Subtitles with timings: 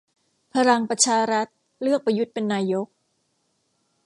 [0.53, 1.47] พลังประชารัฐ
[1.81, 2.87] เลือกประยุทธเป็นนายก